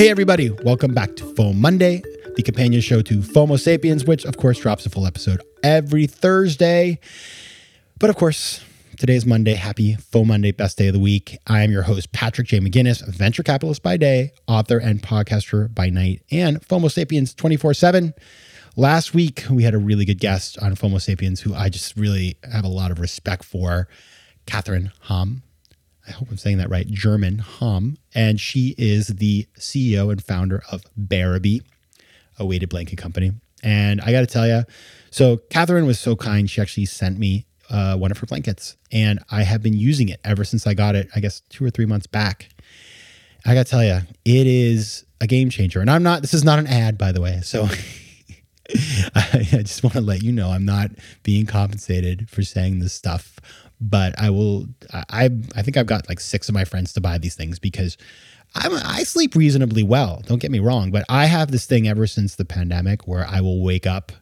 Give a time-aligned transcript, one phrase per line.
[0.00, 2.02] Hey, everybody, welcome back to FOMO Monday,
[2.34, 6.98] the companion show to FOMO Sapiens, which of course drops a full episode every Thursday.
[7.98, 8.64] But of course,
[8.96, 9.52] today is Monday.
[9.52, 11.36] Happy FOMO Monday, best day of the week.
[11.46, 12.60] I am your host, Patrick J.
[12.60, 18.14] McGinnis, venture capitalist by day, author and podcaster by night, and FOMO Sapiens 24 7.
[18.76, 22.38] Last week, we had a really good guest on FOMO Sapiens who I just really
[22.50, 23.86] have a lot of respect for,
[24.46, 25.42] Catherine Hamm.
[26.06, 27.96] I hope I'm saying that right, German Hamm.
[28.14, 31.62] And she is the CEO and founder of Bearaby,
[32.38, 33.32] a weighted blanket company.
[33.62, 34.64] And I got to tell you,
[35.10, 36.48] so Catherine was so kind.
[36.48, 40.20] She actually sent me uh, one of her blankets, and I have been using it
[40.24, 41.08] ever since I got it.
[41.14, 42.48] I guess two or three months back.
[43.44, 45.80] I got to tell you, it is a game changer.
[45.80, 46.22] And I'm not.
[46.22, 47.40] This is not an ad, by the way.
[47.42, 47.64] So
[49.14, 50.90] I, I just want to let you know I'm not
[51.22, 53.38] being compensated for saying this stuff.
[53.80, 54.66] But I will.
[54.92, 57.96] I I think I've got like six of my friends to buy these things because
[58.54, 60.22] I'm, I sleep reasonably well.
[60.26, 63.40] Don't get me wrong, but I have this thing ever since the pandemic where I
[63.40, 64.12] will wake up,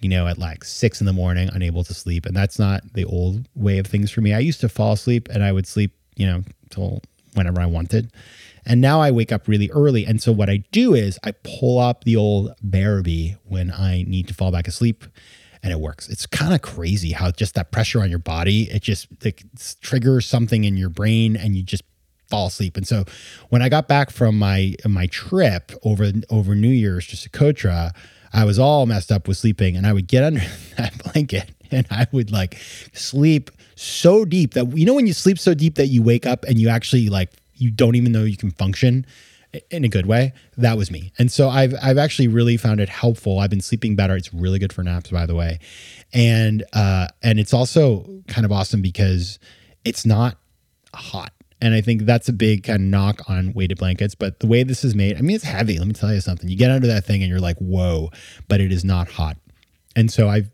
[0.00, 3.04] you know, at like six in the morning, unable to sleep, and that's not the
[3.04, 4.34] old way of things for me.
[4.34, 7.02] I used to fall asleep and I would sleep, you know, till
[7.34, 8.12] whenever I wanted,
[8.66, 10.04] and now I wake up really early.
[10.04, 14.28] And so what I do is I pull up the old Bearaby when I need
[14.28, 15.04] to fall back asleep.
[15.62, 16.08] And it works.
[16.08, 19.44] It's kind of crazy how just that pressure on your body, it just like
[19.80, 21.82] triggers something in your brain and you just
[22.28, 22.76] fall asleep.
[22.76, 23.04] And so
[23.48, 27.94] when I got back from my my trip over over New Year's to Socotra,
[28.32, 30.42] I was all messed up with sleeping and I would get under
[30.76, 32.58] that blanket and I would like
[32.92, 36.44] sleep so deep that you know when you sleep so deep that you wake up
[36.44, 39.06] and you actually like you don't even know you can function
[39.70, 40.32] in a good way.
[40.56, 41.12] That was me.
[41.18, 43.38] And so I've I've actually really found it helpful.
[43.38, 44.16] I've been sleeping better.
[44.16, 45.58] It's really good for naps by the way.
[46.12, 49.38] And uh and it's also kind of awesome because
[49.84, 50.36] it's not
[50.94, 54.14] hot and I think that's a big kind of knock on weighted blankets.
[54.14, 55.78] But the way this is made, I mean, it's heavy.
[55.78, 56.48] Let me tell you something.
[56.48, 58.10] You get under that thing and you're like, whoa,
[58.46, 59.36] but it is not hot.
[59.96, 60.50] And so I've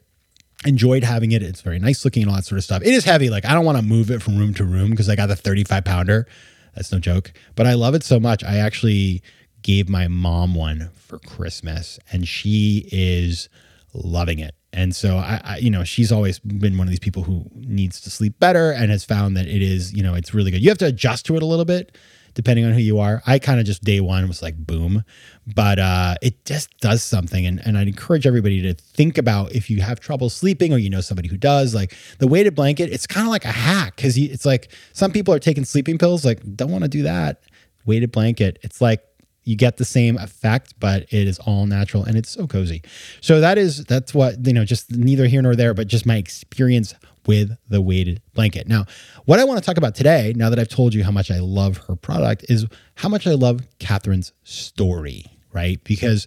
[0.64, 1.42] enjoyed having it.
[1.42, 2.82] It's very nice looking and all that sort of stuff.
[2.82, 3.28] It is heavy.
[3.28, 5.36] Like, I don't want to move it from room to room because I got the
[5.36, 6.26] 35 pounder.
[6.74, 7.32] That's no joke.
[7.54, 8.42] But I love it so much.
[8.44, 9.22] I actually
[9.62, 13.48] gave my mom one for Christmas and she is
[13.94, 14.54] loving it.
[14.72, 18.00] And so I, I, you know, she's always been one of these people who needs
[18.02, 20.62] to sleep better and has found that it is, you know, it's really good.
[20.62, 21.96] You have to adjust to it a little bit
[22.34, 23.22] depending on who you are.
[23.26, 25.04] I kind of just day one was like boom,
[25.46, 27.46] but uh, it just does something.
[27.46, 30.90] And, and I'd encourage everybody to think about if you have trouble sleeping or you
[30.90, 34.16] know somebody who does, like the weighted blanket, it's kind of like a hack because
[34.18, 37.42] it's like some people are taking sleeping pills, like don't want to do that.
[37.86, 39.02] Weighted blanket, it's like
[39.44, 42.82] you get the same effect, but it is all natural and it's so cozy.
[43.20, 46.16] So that is that's what you know, just neither here nor there, but just my
[46.16, 46.94] experience
[47.26, 48.66] with the weighted blanket.
[48.66, 48.86] Now,
[49.24, 51.38] what I want to talk about today, now that I've told you how much I
[51.38, 55.82] love her product, is how much I love Catherine's story, right?
[55.84, 56.26] Because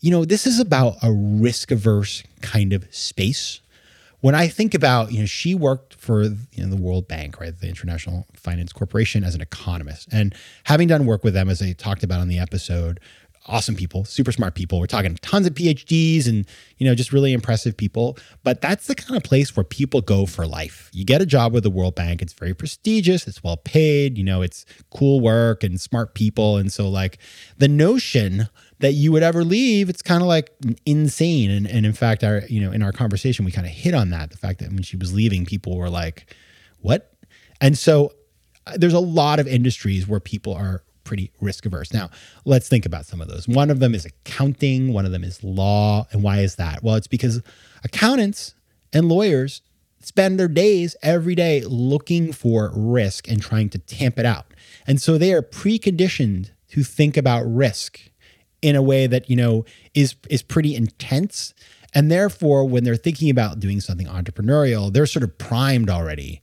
[0.00, 3.60] you know, this is about a risk averse kind of space
[4.22, 7.58] when I think about, you know, she worked for you know, the World Bank, right,
[7.58, 10.32] the International Finance Corporation as an economist, and
[10.64, 13.00] having done work with them, as I talked about on the episode,
[13.46, 14.78] awesome people, super smart people.
[14.78, 16.46] We're talking tons of PhDs and
[16.78, 18.16] you know just really impressive people.
[18.42, 20.90] But that's the kind of place where people go for life.
[20.92, 22.22] You get a job with the World Bank.
[22.22, 23.26] It's very prestigious.
[23.26, 24.16] It's well paid.
[24.16, 26.56] You know, it's cool work and smart people.
[26.56, 27.18] And so like
[27.58, 28.48] the notion
[28.78, 30.50] that you would ever leave, it's kind of like
[30.84, 31.50] insane.
[31.50, 34.10] And, and in fact, our you know in our conversation we kind of hit on
[34.10, 36.34] that the fact that when she was leaving, people were like,
[36.80, 37.12] "What?"
[37.60, 38.12] And so
[38.66, 41.92] uh, there's a lot of industries where people are pretty risk averse.
[41.92, 42.10] Now,
[42.44, 43.48] let's think about some of those.
[43.48, 46.06] One of them is accounting, one of them is law.
[46.12, 46.82] And why is that?
[46.82, 47.42] Well, it's because
[47.84, 48.54] accountants
[48.92, 49.62] and lawyers
[50.00, 54.46] spend their days every day looking for risk and trying to tamp it out.
[54.86, 58.00] And so they are preconditioned to think about risk
[58.62, 59.64] in a way that, you know,
[59.94, 61.54] is is pretty intense.
[61.94, 66.42] And therefore, when they're thinking about doing something entrepreneurial, they're sort of primed already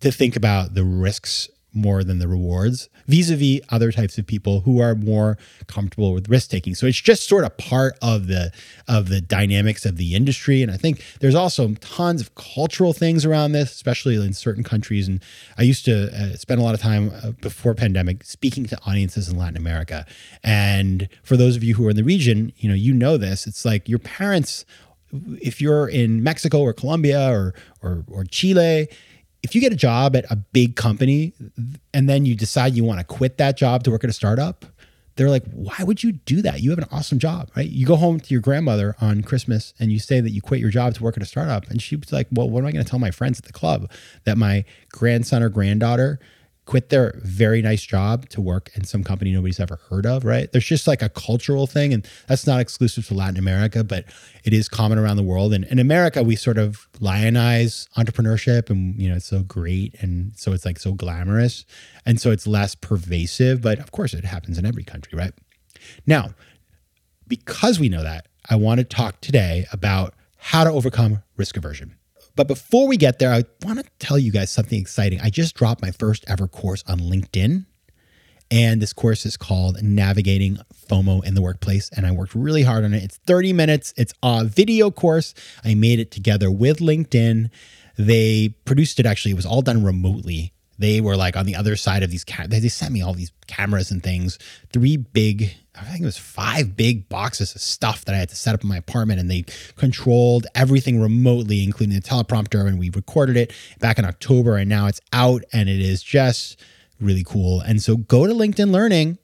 [0.00, 4.80] to think about the risks more than the rewards vis-a-vis other types of people who
[4.80, 5.36] are more
[5.66, 6.74] comfortable with risk taking.
[6.74, 8.52] So it's just sort of part of the
[8.88, 10.62] of the dynamics of the industry.
[10.62, 15.08] And i think there's also tons of cultural things around this especially in certain countries.
[15.08, 15.22] And
[15.58, 19.28] i used to uh, spend a lot of time uh, before pandemic speaking to audiences
[19.28, 20.06] in latin america.
[20.42, 23.46] And for those of you who are in the region you know you know this
[23.46, 24.64] it's like your parents
[25.40, 28.88] if you're in mexico or colombia or or, or chile
[29.42, 31.32] if you get a job at a big company
[31.94, 34.64] and then you decide you want to quit that job to work at a startup,
[35.16, 36.62] they're like, why would you do that?
[36.62, 37.68] You have an awesome job, right?
[37.68, 40.70] You go home to your grandmother on Christmas and you say that you quit your
[40.70, 41.68] job to work at a startup.
[41.68, 43.90] And she's like, well, what am I going to tell my friends at the club
[44.24, 46.20] that my grandson or granddaughter
[46.70, 50.52] quit their very nice job to work in some company nobody's ever heard of, right?
[50.52, 54.04] There's just like a cultural thing, and that's not exclusive to Latin America, but
[54.44, 55.52] it is common around the world.
[55.52, 60.30] And in America, we sort of lionize entrepreneurship, and you know it's so great, and
[60.36, 61.64] so it's like so glamorous,
[62.06, 63.60] and so it's less pervasive.
[63.60, 65.32] But of course, it happens in every country, right?
[66.06, 66.34] Now,
[67.26, 71.96] because we know that, I want to talk today about how to overcome risk aversion.
[72.40, 75.20] But before we get there, I want to tell you guys something exciting.
[75.20, 77.66] I just dropped my first ever course on LinkedIn.
[78.50, 80.56] And this course is called Navigating
[80.88, 81.90] FOMO in the Workplace.
[81.90, 83.02] And I worked really hard on it.
[83.02, 85.34] It's 30 minutes, it's a video course.
[85.66, 87.50] I made it together with LinkedIn.
[87.98, 90.54] They produced it actually, it was all done remotely.
[90.80, 93.32] They were like on the other side of these, cam- they sent me all these
[93.46, 94.38] cameras and things,
[94.72, 98.36] three big I think it was five big boxes of stuff that I had to
[98.36, 99.44] set up in my apartment, and they
[99.76, 102.66] controlled everything remotely, including the teleprompter.
[102.66, 106.60] And we recorded it back in October, and now it's out, and it is just
[107.00, 107.60] really cool.
[107.60, 109.18] And so go to LinkedIn Learning,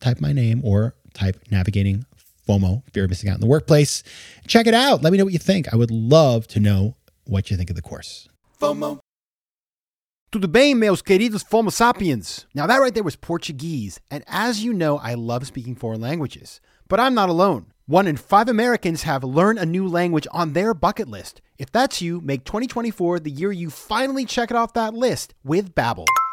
[0.00, 2.06] type my name, or type navigating
[2.48, 4.02] FOMO, fear of missing out in the workplace.
[4.46, 5.02] Check it out.
[5.02, 5.72] Let me know what you think.
[5.72, 8.28] I would love to know what you think of the course.
[8.60, 9.00] FOMO.
[10.32, 12.46] Tudo bem, meus queridos Fomo sapiens?
[12.54, 16.60] Now, that right there was Portuguese, and as you know, I love speaking foreign languages.
[16.86, 17.72] But I'm not alone.
[17.86, 21.40] One in five Americans have learned a new language on their bucket list.
[21.58, 25.74] If that's you, make 2024 the year you finally check it off that list with
[25.74, 26.06] Babbel,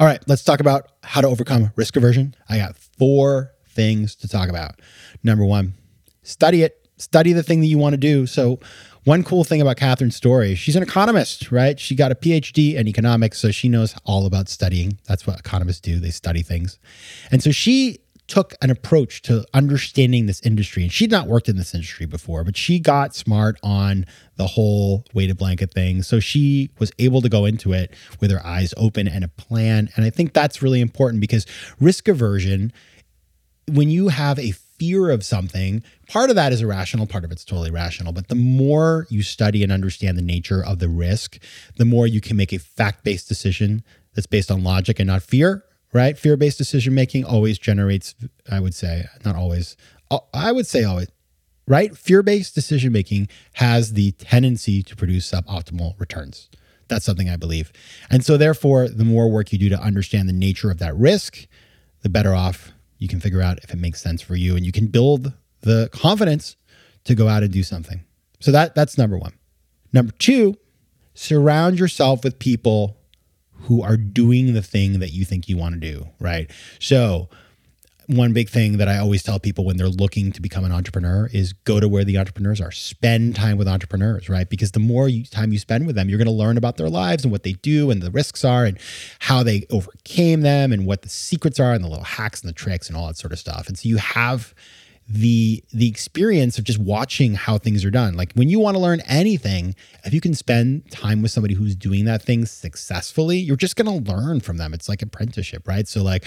[0.00, 2.34] All right, let's talk about how to overcome risk aversion.
[2.48, 4.80] I got four things to talk about.
[5.22, 5.74] Number one,
[6.22, 6.80] study it.
[6.96, 8.26] Study the thing that you want to do.
[8.26, 8.60] So,
[9.04, 11.78] one cool thing about Catherine's story, she's an economist, right?
[11.78, 14.98] She got a PhD in economics, so she knows all about studying.
[15.06, 16.78] That's what economists do, they study things.
[17.30, 20.82] And so she took an approach to understanding this industry.
[20.82, 25.04] And she'd not worked in this industry before, but she got smart on the whole
[25.12, 26.02] weighted blanket thing.
[26.02, 29.90] So she was able to go into it with her eyes open and a plan.
[29.96, 31.46] And I think that's really important because
[31.78, 32.72] risk aversion,
[33.68, 37.44] when you have a fear of something, part of that is irrational, part of it's
[37.44, 38.12] totally rational.
[38.12, 41.38] But the more you study and understand the nature of the risk,
[41.76, 45.22] the more you can make a fact based decision that's based on logic and not
[45.22, 45.64] fear
[45.94, 46.18] right?
[46.18, 48.14] Fear based decision making always generates,
[48.50, 49.76] I would say, not always,
[50.10, 51.08] uh, I would say always,
[51.66, 51.96] right?
[51.96, 56.50] Fear based decision making has the tendency to produce suboptimal returns.
[56.88, 57.72] That's something I believe.
[58.10, 61.46] And so, therefore, the more work you do to understand the nature of that risk,
[62.02, 64.72] the better off you can figure out if it makes sense for you and you
[64.72, 65.32] can build
[65.62, 66.56] the confidence
[67.04, 68.04] to go out and do something.
[68.40, 69.32] So that that's number 1.
[69.92, 70.56] Number 2,
[71.14, 72.98] surround yourself with people
[73.64, 76.50] who are doing the thing that you think you want to do, right?
[76.78, 77.28] So,
[78.06, 81.30] one big thing that I always tell people when they're looking to become an entrepreneur
[81.32, 82.70] is go to where the entrepreneurs are.
[82.70, 84.46] Spend time with entrepreneurs, right?
[84.46, 86.90] Because the more you, time you spend with them, you're going to learn about their
[86.90, 88.78] lives and what they do and the risks are and
[89.20, 92.54] how they overcame them and what the secrets are and the little hacks and the
[92.54, 93.68] tricks and all that sort of stuff.
[93.68, 94.54] And so you have
[95.06, 98.14] the the experience of just watching how things are done.
[98.14, 101.76] Like when you want to learn anything, if you can spend time with somebody who's
[101.76, 104.72] doing that thing successfully, you're just going to learn from them.
[104.72, 105.86] It's like apprenticeship, right?
[105.86, 106.26] So like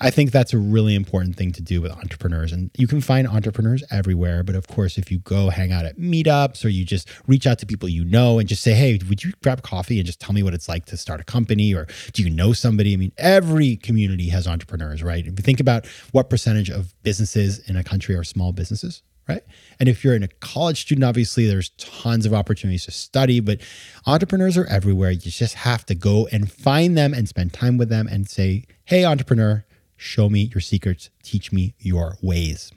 [0.00, 2.52] I think that's a really important thing to do with entrepreneurs.
[2.52, 5.98] And you can find entrepreneurs everywhere, but of course if you go hang out at
[5.98, 9.24] meetups or you just reach out to people you know and just say, "Hey, would
[9.24, 11.86] you grab coffee and just tell me what it's like to start a company or
[12.12, 15.26] do you know somebody?" I mean, every community has entrepreneurs, right?
[15.26, 19.42] If you think about what percentage of businesses in a country are small businesses, right?
[19.78, 23.60] And if you're in a college student, obviously there's tons of opportunities to study, but
[24.06, 25.10] entrepreneurs are everywhere.
[25.10, 28.64] You just have to go and find them and spend time with them and say,
[28.84, 29.64] hey, entrepreneur,
[29.98, 32.72] show me your secrets, teach me your ways.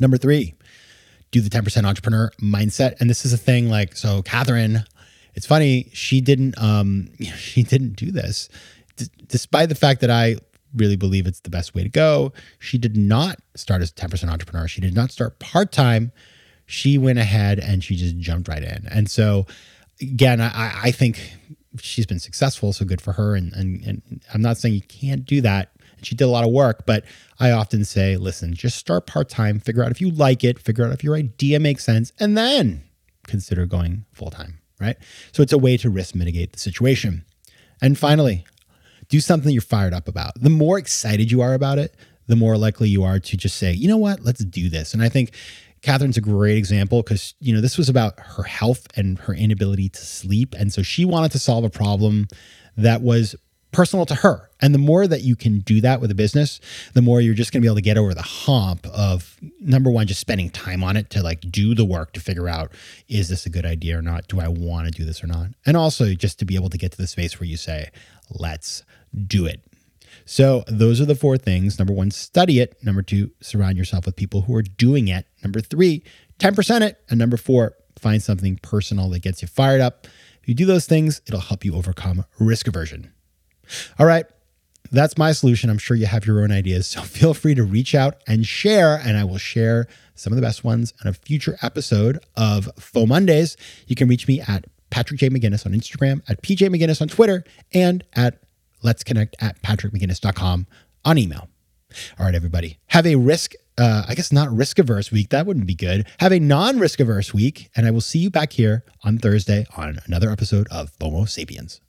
[0.00, 0.54] Number three,
[1.30, 3.00] do the 10% entrepreneur mindset.
[3.00, 4.84] And this is a thing like, so Catherine,
[5.34, 8.48] it's funny, she didn't, um, she didn't do this.
[8.96, 10.36] D- despite the fact that I
[10.74, 12.32] really believe it's the best way to go.
[12.58, 14.68] She did not start as a 10% entrepreneur.
[14.68, 16.12] She did not start part time.
[16.66, 18.86] She went ahead and she just jumped right in.
[18.90, 19.46] And so,
[20.00, 21.32] again, I, I think
[21.80, 23.34] she's been successful, so good for her.
[23.34, 25.70] And, and, and I'm not saying you can't do that.
[26.02, 27.04] She did a lot of work, but
[27.40, 30.86] I often say, listen, just start part time, figure out if you like it, figure
[30.86, 32.82] out if your idea makes sense, and then
[33.26, 34.96] consider going full time, right?
[35.32, 37.24] So it's a way to risk mitigate the situation.
[37.80, 38.44] And finally,
[39.08, 40.40] do something you're fired up about.
[40.40, 41.94] The more excited you are about it,
[42.26, 44.94] the more likely you are to just say, you know what, let's do this.
[44.94, 45.32] And I think
[45.82, 49.88] Catherine's a great example because, you know, this was about her health and her inability
[49.90, 50.54] to sleep.
[50.58, 52.26] And so she wanted to solve a problem
[52.76, 53.36] that was
[53.76, 54.48] personal to her.
[54.58, 56.60] And the more that you can do that with a business,
[56.94, 59.90] the more you're just going to be able to get over the hump of number
[59.90, 62.72] one, just spending time on it to like do the work to figure out
[63.06, 64.28] is this a good idea or not?
[64.28, 65.48] Do I want to do this or not?
[65.66, 67.90] And also just to be able to get to the space where you say,
[68.30, 68.82] let's
[69.26, 69.60] do it.
[70.24, 71.78] So, those are the four things.
[71.78, 72.82] Number one, study it.
[72.82, 75.26] Number two, surround yourself with people who are doing it.
[75.44, 76.02] Number three,
[76.40, 76.98] 10% it.
[77.10, 80.06] And number four, find something personal that gets you fired up.
[80.42, 83.12] If you do those things, it'll help you overcome risk aversion.
[83.98, 84.26] All right,
[84.90, 85.70] that's my solution.
[85.70, 86.86] I'm sure you have your own ideas.
[86.86, 90.42] So, feel free to reach out and share, and I will share some of the
[90.42, 93.56] best ones on a future episode of FOMO Mondays.
[93.86, 95.28] You can reach me at Patrick J.
[95.28, 98.40] McGinnis on Instagram, at PJ McGinnis on Twitter, and at
[98.82, 100.66] let's connect at patrickmcginnis.com
[101.04, 101.48] on email.
[102.18, 105.30] All right, everybody, have a risk, uh, I guess not risk averse week.
[105.30, 106.06] That wouldn't be good.
[106.20, 107.70] Have a non risk averse week.
[107.76, 111.80] And I will see you back here on Thursday on another episode of FOMO Sapiens.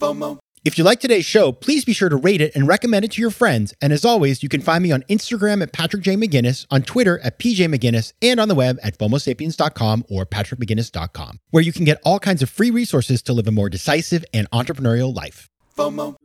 [0.00, 0.39] FOMO.
[0.62, 3.20] If you like today's show, please be sure to rate it and recommend it to
[3.22, 3.72] your friends.
[3.80, 6.16] And as always, you can find me on Instagram at Patrick J.
[6.16, 11.62] McGinnis, on Twitter at PJ McGinnis, and on the web at FOMOSapiens.com or PatrickMcGinnis.com, where
[11.62, 15.14] you can get all kinds of free resources to live a more decisive and entrepreneurial
[15.16, 15.48] life.
[15.78, 16.16] FOMO.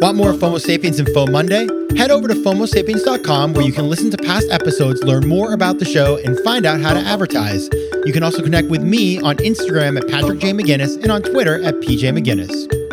[0.00, 1.68] Want more FOMO Sapiens and FOMO Monday?
[1.98, 5.84] Head over to FOMOSapiens.com where you can listen to past episodes, learn more about the
[5.84, 7.68] show, and find out how to advertise.
[8.06, 10.52] You can also connect with me on Instagram at Patrick J.
[10.52, 12.83] McGinnis and on Twitter at PJ McGinnis.